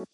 [0.00, 0.06] Hey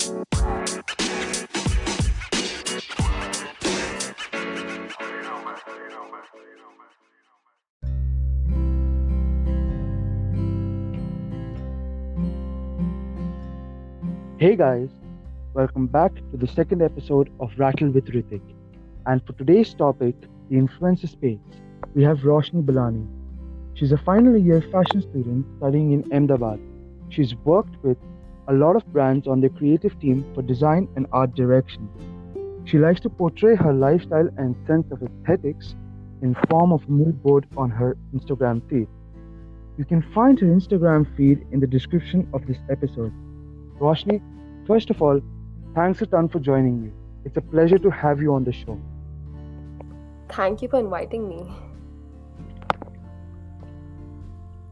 [14.56, 14.88] guys,
[15.54, 18.42] welcome back to the second episode of Rattle with Ritik.
[19.06, 20.16] And for today's topic,
[20.50, 21.38] the influencer space,
[21.94, 23.06] we have Roshni Ballani.
[23.74, 26.58] She's a final year fashion student studying in Ahmedabad.
[27.08, 27.98] She's worked with
[28.48, 31.88] a lot of brands on their creative team for design and art direction.
[32.64, 35.74] She likes to portray her lifestyle and sense of aesthetics
[36.22, 38.88] in form of a mood board on her Instagram feed.
[39.78, 43.12] You can find her Instagram feed in the description of this episode.
[43.78, 44.20] Roshni,
[44.66, 45.20] first of all,
[45.74, 46.90] thanks a ton for joining me.
[47.24, 48.80] It's a pleasure to have you on the show.
[50.28, 51.46] Thank you for inviting me.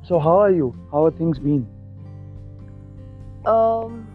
[0.02, 0.74] So, how are you?
[0.90, 1.73] How are things been?
[3.46, 4.06] Um,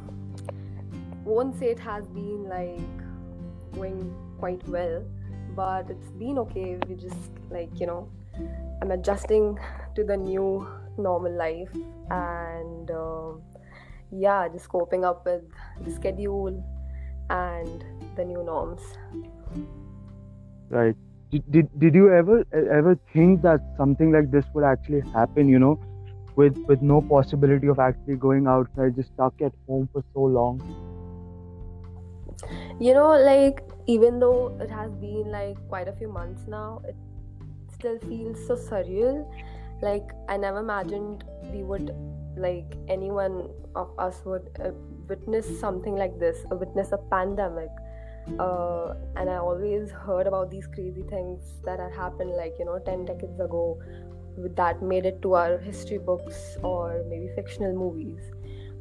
[1.23, 5.03] won't say it has been like going quite well,
[5.55, 6.77] but it's been okay.
[6.87, 8.09] We just like you know,
[8.81, 9.59] I'm adjusting
[9.95, 11.73] to the new normal life
[12.09, 12.89] and.
[12.91, 13.31] Uh,
[14.11, 15.43] yeah, just coping up with
[15.81, 16.63] the schedule
[17.29, 18.81] and the new norms.
[20.69, 20.95] Right.
[21.31, 25.47] Did, did, did you ever ever think that something like this would actually happen?
[25.47, 25.79] You know,
[26.39, 30.61] with with no possibility of actually going outside, just stuck at home for so long.
[32.79, 36.95] You know, like even though it has been like quite a few months now, it
[37.73, 39.25] still feels so surreal.
[39.81, 41.91] Like I never imagined we would
[42.37, 44.71] like anyone of us would uh,
[45.09, 47.69] witness something like this witness a pandemic
[48.39, 52.77] uh, and i always heard about these crazy things that had happened like you know
[52.79, 53.81] 10 decades ago
[54.55, 58.19] that made it to our history books or maybe fictional movies.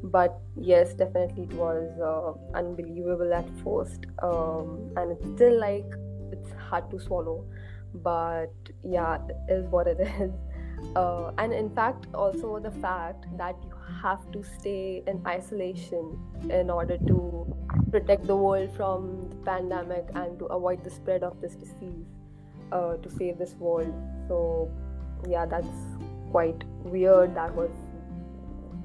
[0.01, 5.91] But yes definitely it was uh, unbelievable at first um, and it's still like
[6.31, 7.45] it's hard to swallow.
[7.93, 10.31] But yeah it is what it is.
[10.95, 16.17] Uh, and in fact also the fact that you have to stay in isolation
[16.49, 17.55] in order to
[17.91, 22.05] protect the world from the pandemic and to avoid the spread of this disease
[22.71, 23.93] uh, to save this world.
[24.27, 24.71] So
[25.27, 25.67] yeah that's
[26.31, 27.35] quite weird.
[27.35, 27.71] That was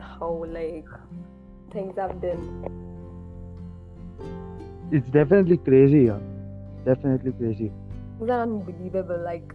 [0.00, 0.86] how like
[1.72, 2.64] things have been.
[4.92, 6.18] It's definitely crazy yeah.
[6.84, 7.72] Definitely crazy.
[8.18, 9.54] Things are unbelievable like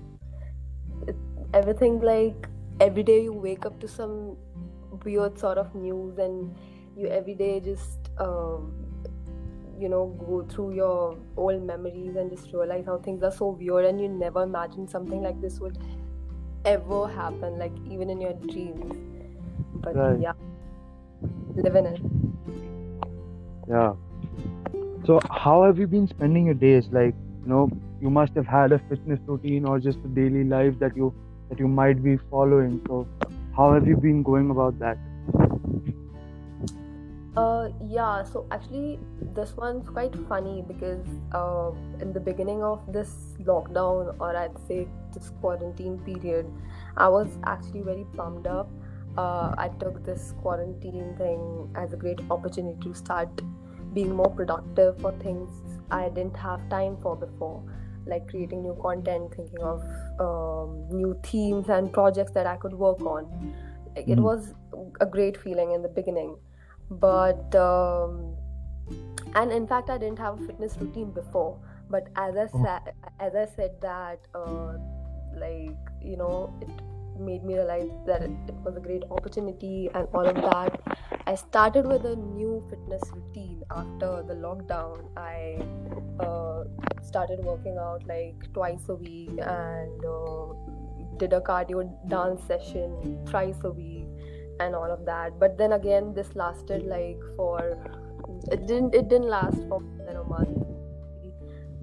[1.54, 2.48] everything like
[2.80, 4.38] every day you wake up to some
[5.04, 6.56] weird sort of news and
[6.96, 8.72] you every day just um,
[9.80, 13.86] you know go through your old memories and just realize how things are so weird
[13.86, 15.78] and you never imagined something like this would
[16.66, 18.96] ever happen like even in your dreams
[19.76, 20.20] but right.
[20.20, 20.34] yeah
[21.56, 22.02] living it
[23.68, 23.94] yeah
[25.06, 27.70] so how have you been spending your days like you know
[28.02, 31.14] you must have had a fitness routine or just a daily life that you
[31.50, 32.82] that you might be following.
[32.88, 33.08] So,
[33.56, 34.98] how have you been going about that?
[37.36, 39.00] Uh, yeah, so actually,
[39.34, 41.72] this one's quite funny because uh,
[42.02, 46.52] in the beginning of this lockdown, or I'd say this quarantine period,
[46.98, 48.70] I was actually very pumped up.
[49.18, 53.42] Uh, I took this quarantine thing as a great opportunity to start
[53.94, 55.50] being more productive for things
[55.90, 57.64] I didn't have time for before
[58.10, 59.82] like creating new content, thinking of
[60.20, 63.54] um, new themes and projects that I could work on.
[63.96, 64.08] Like.
[64.08, 64.24] It hmm.
[64.24, 64.54] was
[65.00, 66.36] a great feeling in the beginning,
[66.90, 68.36] but um,
[69.36, 71.58] and in fact, I didn't have a fitness routine before.
[71.90, 72.64] But as I oh.
[72.64, 74.74] said, as I said that, uh,
[75.36, 76.70] like you know, it
[77.20, 80.80] made me realize that it, it was a great opportunity and all of that.
[81.28, 85.10] I started with a new fitness routine after the lockdown.
[85.18, 85.62] I
[86.24, 86.64] uh,
[87.04, 90.54] started working out like twice a week and uh,
[91.18, 94.06] did a cardio dance session thrice a week
[94.60, 95.40] and all of that.
[95.40, 97.78] But then again, this lasted like for
[98.52, 100.69] it didn't it didn't last for more than a month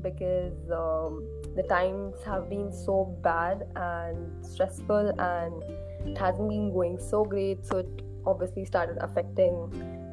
[0.02, 5.62] because um, the times have been so bad and stressful and
[6.06, 7.64] it hasn't been going so great.
[7.66, 9.54] So it obviously started affecting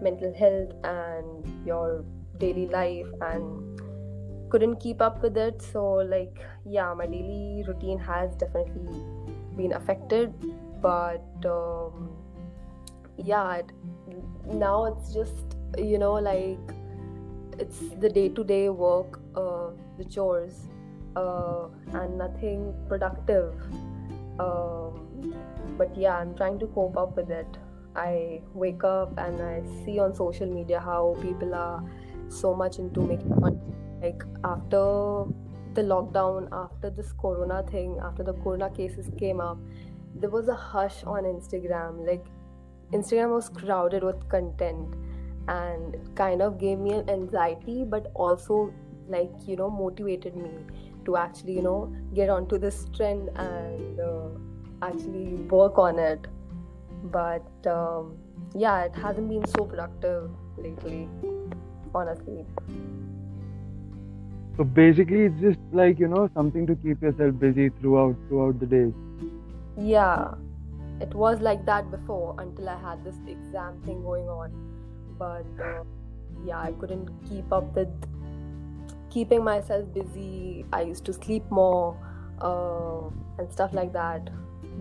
[0.02, 2.06] mental health and your
[2.38, 3.80] daily life and
[4.50, 5.62] couldn't keep up with it.
[5.62, 9.02] So like yeah my daily routine has definitely
[9.58, 10.34] been affected.
[10.82, 12.10] But um,
[13.18, 13.72] yeah it,
[14.46, 16.60] now it's just you know like
[17.60, 20.68] it's the day-to-day work uh, the chores
[21.16, 23.54] uh, and nothing productive.
[24.40, 25.36] Um,
[25.78, 27.58] but yeah, I'm trying to cope up with it.
[27.96, 31.84] I wake up and I see on social media how people are
[32.30, 33.62] so much into making content.
[34.02, 35.26] Like after
[35.74, 39.58] the lockdown, after this corona thing, after the corona cases came up,
[40.16, 42.06] there was a hush on Instagram.
[42.06, 42.26] Like
[42.92, 44.96] Instagram was crowded with content
[45.48, 48.74] and kind of gave me an anxiety but also
[49.08, 50.52] like you know motivated me
[51.06, 54.30] to actually you know get onto this trend and uh,
[54.82, 56.28] actually work on it.
[57.06, 58.18] But um,
[58.56, 61.10] yeah it hasn't been so productive lately
[61.94, 62.46] honestly.
[64.56, 68.66] So basically it's just like you know something to keep yourself busy throughout throughout the
[68.66, 68.94] day.
[69.78, 70.36] Yeah.
[71.02, 74.73] It was like that before until i had this exam thing going on
[75.24, 75.84] but uh,
[76.46, 78.10] yeah i couldn't keep up with
[79.14, 80.66] keeping myself busy.
[80.74, 81.96] I used to sleep more
[82.42, 84.30] uh, and stuff like that.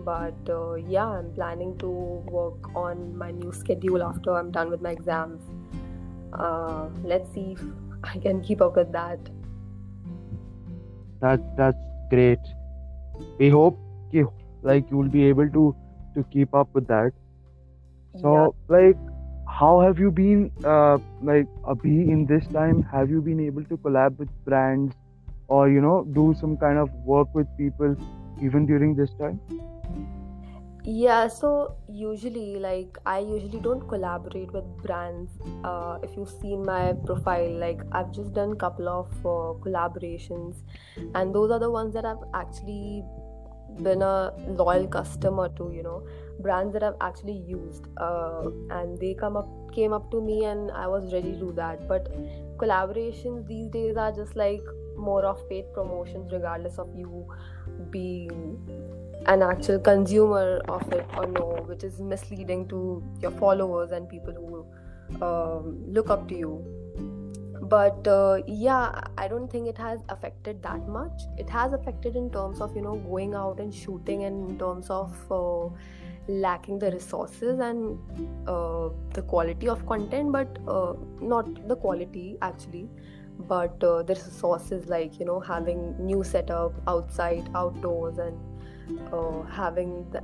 [0.05, 1.89] But uh, yeah i'm planning to
[2.37, 5.43] work on my new schedule after i'm done with my exams.
[6.33, 7.61] Uh, let's see if
[8.15, 9.19] i can keep up with that.
[11.21, 11.77] That's that's
[12.09, 12.53] great.
[13.37, 13.79] We hope
[14.11, 15.75] you like you will be able to
[16.15, 17.13] to keep up with that.
[18.23, 18.77] So yeah.
[18.77, 19.12] like
[19.59, 22.81] how have you been uh, like Abhi in this time?
[22.91, 24.95] Have you been able to collab with brands
[25.47, 27.95] or you know do some kind of work with people
[28.41, 29.39] even during this time?
[30.85, 35.31] Yeah so usually like i usually don't collaborate with brands
[35.63, 40.55] uh, if you've seen my profile like i've just done couple of uh, collaborations.
[41.15, 43.05] And those are the ones that i've actually
[43.81, 46.05] been a loyal customer to you know
[46.39, 47.87] brands that i've actually used.
[47.97, 51.53] Uh, and they come up came up to me and i was ready to do
[51.53, 51.87] that.
[51.87, 52.13] But
[52.57, 54.63] collaborations these days are just like
[54.95, 57.27] more of paid promotions regardless of you
[57.89, 58.59] being
[59.25, 64.33] an actual consumer of it or no which is misleading to your followers and people
[64.33, 66.82] who um, look up to you
[67.73, 71.23] but uh, yeah i don't think it has affected that much.
[71.37, 74.89] It has affected in terms of you know going out and shooting and in terms
[74.89, 75.69] of uh,
[76.27, 77.97] lacking the resources and
[78.47, 80.93] uh, the quality of content but uh,
[81.33, 82.87] not the quality actually.
[83.39, 88.37] But uh, the resources like you know having new setup outside outdoors and
[89.11, 90.21] uh, having the,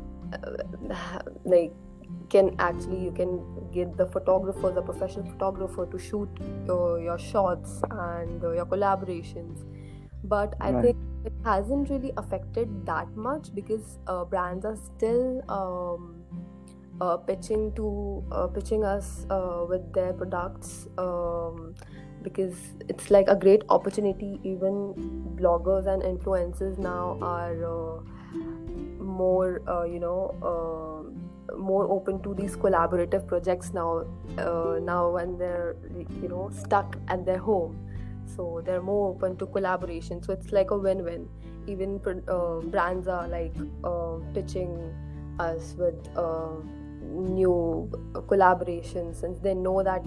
[1.45, 1.73] like
[2.29, 3.31] can actually you can
[3.71, 6.29] get the photographer the professional photographer to shoot
[6.69, 9.65] uh, your shots and uh, your collaborations
[10.23, 10.83] but i right.
[10.83, 16.23] think it hasn't really affected that much because uh, brands are still um,
[17.01, 21.73] uh, pitching to uh, pitching us uh, with their products um,
[22.21, 22.55] because
[22.89, 24.93] it's like a great opportunity even
[25.39, 28.03] bloggers and influencers now are
[28.99, 34.05] more uh, you know uh, more open to these collaborative projects now
[34.37, 35.75] uh, now when they're
[36.21, 37.77] you know stuck at their home.
[38.35, 40.23] So they're more open to collaboration.
[40.23, 41.27] So it's like a win-win.
[41.67, 43.53] Even uh, brands are like
[43.83, 44.95] uh, pitching
[45.39, 46.55] us with uh,
[47.01, 50.05] new collaborations since they know that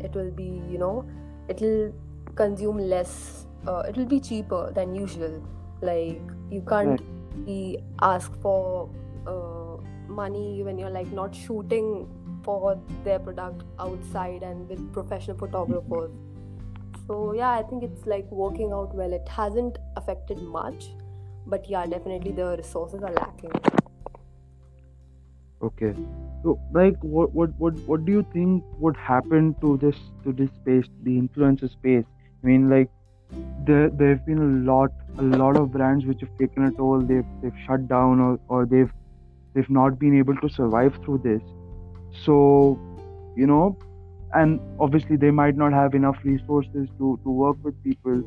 [0.00, 1.06] it will be you know
[1.48, 1.92] it'll
[2.34, 3.46] consume less
[3.88, 5.42] it'll be cheaper than usual.
[5.80, 7.00] Like you can't
[7.44, 8.88] be ask for
[9.26, 9.63] uh,
[10.08, 12.08] money when you're like not shooting
[12.42, 16.10] for their product outside and with professional photographers.
[17.06, 19.12] So yeah i think it's like working out well.
[19.12, 20.86] It hasn't affected much
[21.46, 23.52] but yeah definitely the resources are lacking.
[25.62, 25.94] Okay.
[26.42, 30.50] So like what what what, what do you think would happen to this to this
[30.60, 32.04] space the influencer space?
[32.42, 32.90] I mean like
[33.66, 37.00] there there've been a lot a lot of brands which have taken a toll.
[37.00, 38.92] They've they've shut down or, or they've
[39.54, 41.42] they've not been able to survive through this.
[42.24, 42.78] So
[43.36, 43.76] you know
[44.34, 48.22] and obviously they might not have enough resources to to work with people.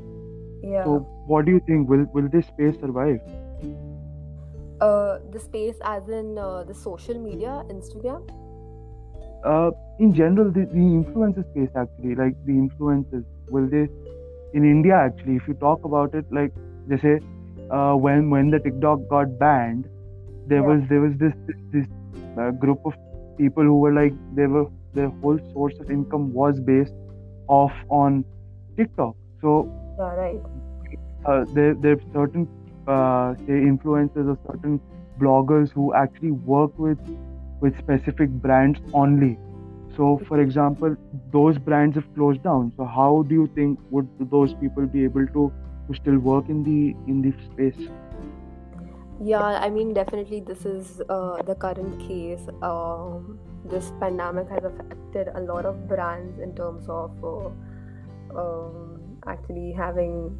[0.63, 0.83] Yeah.
[0.85, 0.99] So
[1.33, 1.89] what do you think?
[1.89, 3.19] Will will this space survive?
[4.79, 8.27] Uh the space as in uh, the social media instagram?
[9.43, 13.87] Uh in general the, the influencer space actually like the influencers will they
[14.53, 16.53] in India actually if you talk about it like
[16.87, 17.19] they say
[17.71, 19.89] uh, when when the TikTok got banned
[20.47, 20.67] there yeah.
[20.67, 21.87] was there was this this, this
[22.39, 22.93] uh, group of
[23.37, 26.93] people who were like they were their whole source of income was based
[27.47, 28.23] off on
[28.75, 29.55] TikTok so
[29.99, 30.41] yeah, right
[31.25, 32.47] uh, there there are certain
[32.87, 34.79] uh, say influencers or certain
[35.19, 36.99] bloggers who actually work with
[37.61, 39.37] with specific brands only
[39.97, 40.95] so, for example,
[41.33, 42.71] those brands have closed down.
[42.77, 45.51] So, how do you think would those people be able to,
[45.87, 47.89] to still work in the in the space?
[49.19, 52.47] Yeah, I mean, definitely, this is uh, the current case.
[52.61, 57.49] Um, this pandemic has affected a lot of brands in terms of uh,
[58.39, 60.37] um, actually having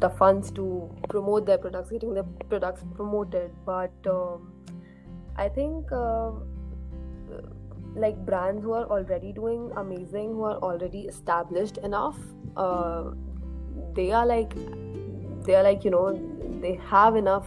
[0.00, 3.52] the funds to promote their products, getting their products promoted.
[3.64, 4.52] But um,
[5.36, 6.32] I think uh,
[7.94, 12.18] like brands who are already doing amazing, who are already established enough,
[12.56, 13.12] uh,
[13.94, 14.52] they are like
[15.44, 16.20] they are like you know
[16.60, 17.46] they have enough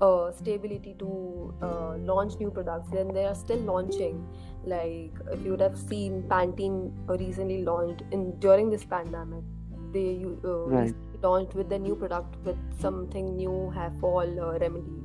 [0.00, 4.26] uh, stability to uh, launch new products then they are still launching.
[4.64, 9.44] Like if you would have seen pantene recently launched in during this pandemic
[9.92, 10.94] they uh, Right.
[11.22, 15.02] launched with the new product with something new hair fall uh, remedy.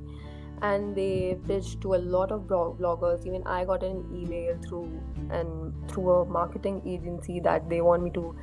[0.62, 3.26] And they pitched to a lot of bloggers.
[3.26, 8.12] Even i got an email through and through a marketing agency that they want me
[8.12, 8.36] to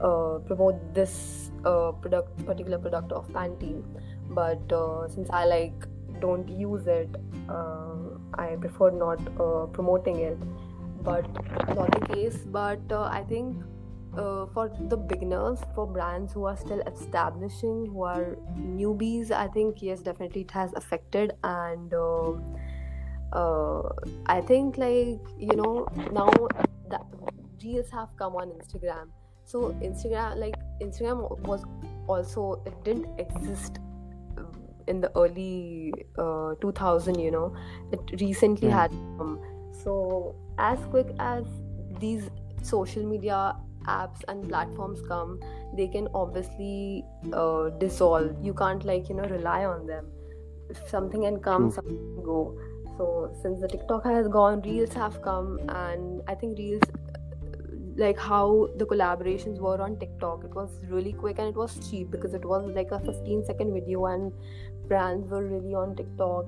[0.00, 3.82] uh, promote this uh, product particular product of pantene
[4.30, 5.86] but uh, since i like
[6.20, 7.08] don't use it
[7.48, 7.94] uh,
[8.34, 10.38] i prefer not uh, promoting it.
[11.02, 11.26] But
[11.76, 12.38] not the case.
[12.38, 13.56] But uh, i think
[14.16, 19.80] uh, for the beginners for brands who are still establishing who are newbies i think
[19.80, 21.32] yes definitely it has affected.
[21.44, 21.94] And
[23.32, 23.82] uh,
[24.26, 26.30] i think like you know now
[26.90, 27.02] that
[27.92, 29.08] have come on instagram.
[29.44, 31.64] So instagram like instagram was
[32.06, 33.78] also it didn't exist
[34.88, 37.54] in the early uh, 2000 you know.
[37.92, 38.80] It recently Right.
[38.80, 39.40] had come.
[39.84, 41.44] So as quick as
[42.00, 42.28] these
[42.62, 45.40] social media apps and platforms come
[45.76, 48.36] they can obviously uh, dissolve.
[48.42, 50.06] You can't like you know rely on them.
[50.70, 52.58] If something can come something can go.
[52.96, 56.82] So since the tiktok has gone reels have come and i think reels
[57.98, 60.44] like how the collaborations were on tiktok.
[60.44, 63.74] It was really quick and it was cheap because it was like a 15 second
[63.74, 64.32] video and
[64.86, 66.46] brands were really on tiktok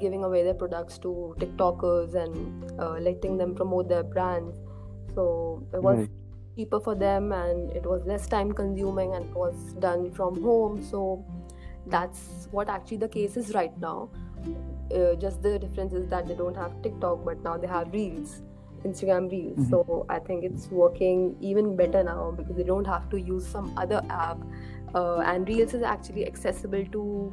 [0.00, 4.56] giving away their products to tiktokers and uh, letting them promote their brands.
[5.14, 6.08] So it was
[6.56, 10.82] cheaper for them and it was less time consuming and it was done from home.
[10.82, 11.22] So
[11.86, 14.08] that's what actually the case is right now.
[14.94, 18.40] Uh, just the difference is that they don't have tiktok but now they have reels
[18.88, 19.70] instagram reels Mhm.
[19.70, 23.72] so i think it's working even better now because they don't have to use some
[23.76, 24.38] other app
[24.94, 27.32] uh, and reels is actually accessible to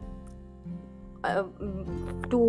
[1.24, 2.42] uh, mm, to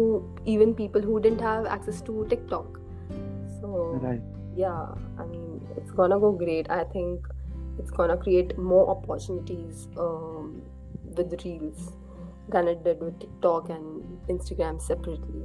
[0.44, 2.80] even people who didn't have access to tiktok
[3.60, 4.20] so Right.
[4.56, 7.26] yeah i mean it's gonna go great i think
[7.78, 10.62] it's gonna create more opportunities um,
[11.16, 11.92] with reels
[12.48, 15.42] than it did with tiktok and instagram separately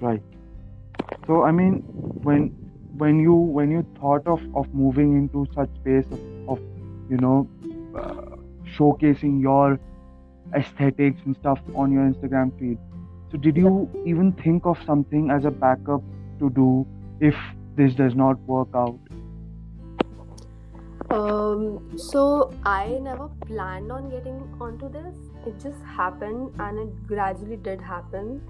[0.00, 0.22] Right.
[1.28, 1.80] So I mean,
[2.26, 2.44] when
[3.00, 6.22] when you when you thought of of moving into such space of,
[6.54, 6.62] of
[7.10, 7.46] you know
[7.94, 8.36] uh,
[8.76, 9.78] showcasing your
[10.60, 12.78] aesthetics and stuff on your Instagram feed,
[13.30, 16.02] so did you even think of something as a backup
[16.38, 16.86] to do
[17.20, 17.36] if
[17.76, 18.98] this does not work out?
[21.10, 25.14] Um, so I never planned on getting onto this.
[25.46, 28.40] It just happened and it gradually did happen.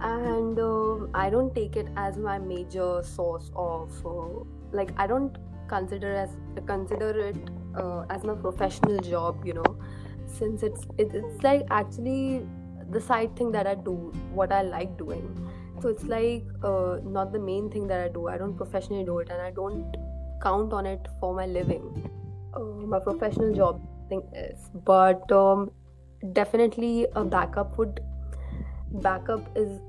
[0.00, 5.36] And um, I don't take it as my major source of uh, like I don't
[5.68, 6.30] consider as
[6.66, 7.36] consider it
[7.76, 9.76] uh, as my professional job, you know,
[10.26, 12.46] since it's it, it's like actually
[12.90, 15.50] the side thing that I do, what I like doing.
[15.82, 18.28] So it's like uh, not the main thing that I do.
[18.28, 19.96] I don't professionally do it, and I don't
[20.42, 22.10] count on it for my living.
[22.54, 22.60] Uh,
[22.94, 25.70] my professional job thing is, but um,
[26.32, 28.00] definitely a backup would
[28.90, 29.80] backup is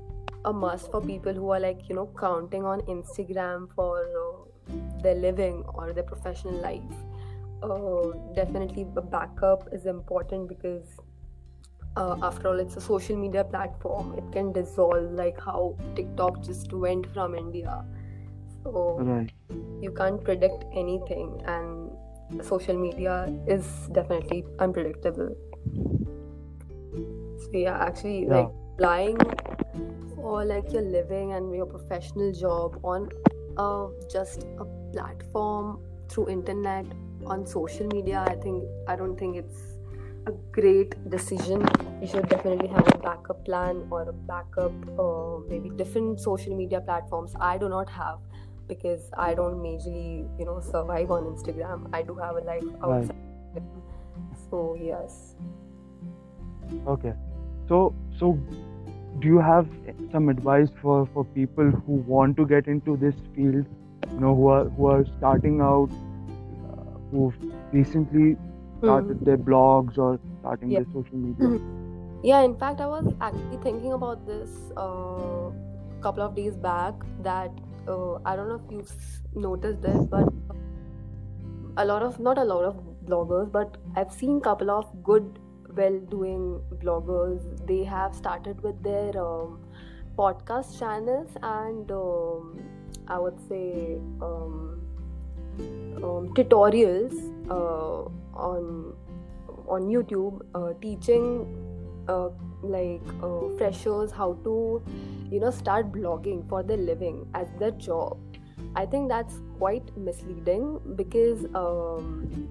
[0.44, 5.14] a must for people who are like you know counting on Instagram for uh, their
[5.14, 6.82] living or their professional life.
[7.62, 10.98] Uh, definitely, a backup is important because
[11.96, 14.14] uh, after all, it's a social media platform.
[14.16, 17.84] It can dissolve like how TikTok just went from India.
[18.62, 19.30] So Right.
[19.82, 21.90] you can't predict anything and
[22.44, 25.34] social media is definitely unpredictable
[26.94, 28.34] so yeah actually Yeah.
[28.36, 29.18] like applying
[30.20, 33.08] for like your living and your professional job on
[33.56, 36.86] uh, just a platform through internet
[37.26, 39.60] on social media i think i don't think it's
[40.26, 41.66] a great decision
[42.00, 46.80] you should definitely have a backup plan or a backup uh, maybe different social media
[46.80, 48.18] platforms i do not have
[48.70, 51.88] because I don't majorly, you know, survive on Instagram.
[51.92, 53.02] I do have a life Right.
[53.02, 53.64] outside.
[54.48, 55.34] So yes.
[56.94, 57.12] Okay.
[57.68, 58.38] So so
[59.18, 59.66] do you have
[60.12, 63.66] some advice for for people who want to get into this field?
[64.12, 65.90] You know, who are who are starting out,
[66.68, 67.34] uh, who've
[67.72, 68.86] recently Hmm.
[68.86, 70.80] started their blogs or starting Yeah.
[70.80, 71.48] their social media.
[71.48, 72.26] Mhm.
[72.28, 75.50] Yeah, in fact, I was actually thinking about this a uh,
[76.06, 77.50] couple of days back that
[77.88, 78.92] uh, I don't know if you've
[79.34, 80.28] noticed this, but
[81.76, 85.38] a lot of not a lot of bloggers, but I've seen a couple of good,
[85.76, 87.42] well-doing bloggers.
[87.66, 89.60] They have started with their um,
[90.18, 92.60] podcast channels and um,
[93.08, 94.80] I would say um,
[96.02, 97.14] um tutorials
[97.50, 98.94] uh, on
[99.68, 101.46] on YouTube, uh, teaching
[102.08, 102.30] uh,
[102.62, 104.82] like uh, freshers how to
[105.30, 108.18] you know start blogging for their living as their job
[108.76, 112.48] i think that's quite misleading because um,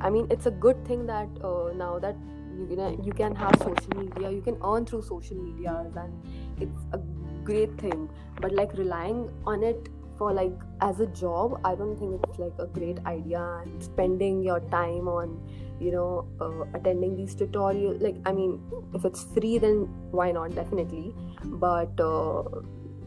[0.00, 2.16] i mean it's a good thing that uh, now that
[2.58, 6.12] you can you can have social media you can earn through social media and
[6.60, 6.98] it's a
[7.44, 8.08] great thing.
[8.40, 12.52] But like relying on it for like as a job i don't think it's like
[12.58, 13.40] a great idea.
[13.62, 15.40] And spending your time on
[15.80, 18.60] you know uh, attending these tutorials like i mean
[18.94, 20.54] if it's free then why not?
[20.54, 21.14] Definitely.
[21.44, 22.44] But uh,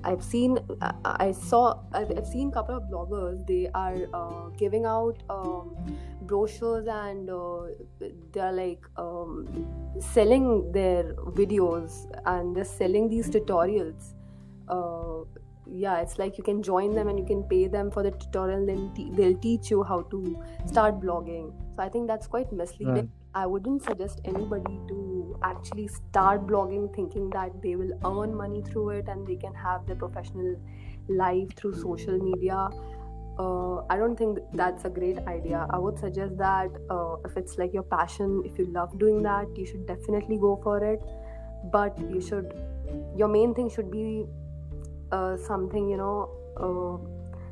[0.04, 4.86] i've seen I, I saw I've, I've seen couple of bloggers they are uh, giving
[4.86, 5.75] out um,
[6.28, 7.62] brochures and uh,
[8.32, 9.48] they're like um,
[10.00, 14.14] selling their videos and they're selling these tutorials.
[14.68, 15.24] Uh,
[15.70, 18.66] yeah it's like you can join them and you can pay them for the tutorial.
[18.66, 21.54] Then te- they'll teach you how to start blogging.
[21.76, 23.10] So i think that's quite misleading right.
[23.36, 28.90] i wouldn't suggest anybody to actually start blogging thinking that they will earn money through
[28.90, 30.56] it and they can have their professional
[31.08, 32.70] life through social media
[33.39, 35.67] uh, I don't think that's a great idea.
[35.70, 39.48] I would suggest that uh, if it's like your passion, if you love doing that,
[39.56, 41.01] you should definitely go for it.
[41.72, 42.53] But you should,
[43.15, 44.25] your main thing should be
[45.12, 46.98] uh, something you know uh,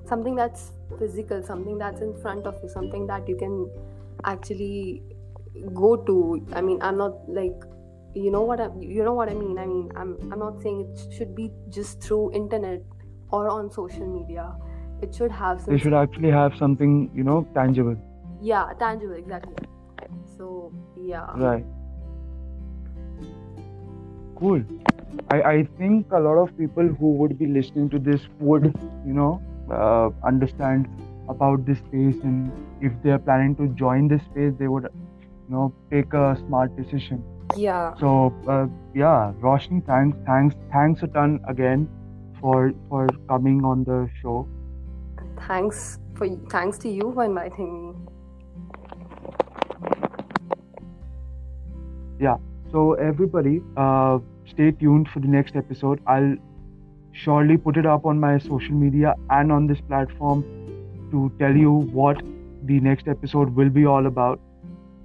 [0.07, 3.69] something that's physical something that's in front of you something that you can
[4.25, 5.01] actually
[5.73, 7.55] go to i mean i'm not like
[8.13, 10.81] you know what I, you know what i mean i mean i'm i'm not saying
[10.81, 12.81] it should be just through internet
[13.31, 14.53] or on social media
[15.05, 17.95] it should have some they should actually have something you know tangible
[18.41, 19.55] yeah tangible exactly
[20.37, 20.71] so
[21.13, 21.65] yeah right
[24.35, 24.61] cool
[25.29, 28.73] I, I think a lot of people who would be listening to this would,
[29.05, 29.41] you know,
[29.71, 30.87] uh, understand
[31.27, 35.55] about this space and if they are planning to join this space, they would, you
[35.55, 37.23] know, take a smart decision.
[37.55, 37.95] Yeah.
[37.99, 41.89] So uh, yeah, Roshni, thanks, thanks, thanks a ton again
[42.39, 44.47] for for coming on the show.
[45.47, 47.95] Thanks for thanks to you for inviting me.
[52.19, 52.37] Yeah.
[52.71, 56.01] So everybody, uh, stay tuned for the next episode.
[56.07, 56.35] I'll
[57.11, 60.43] surely put it up on my social media and on this platform
[61.11, 62.21] to tell you what
[62.63, 64.39] the next episode will be all about.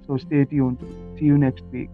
[0.07, 0.79] So stay tuned.
[1.17, 1.89] See you next week.